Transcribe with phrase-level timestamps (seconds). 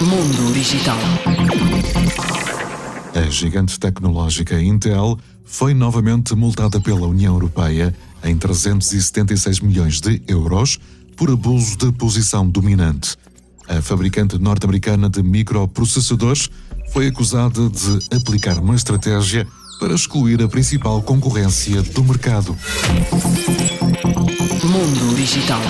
[0.00, 0.98] Mundo Digital.
[3.14, 10.78] A gigante tecnológica Intel foi novamente multada pela União Europeia em 376 milhões de euros
[11.16, 13.16] por abuso de posição dominante.
[13.68, 16.50] A fabricante norte-americana de microprocessadores
[16.92, 19.46] foi acusada de aplicar uma estratégia
[19.78, 22.56] para excluir a principal concorrência do mercado.
[24.62, 25.60] Mundo Digital.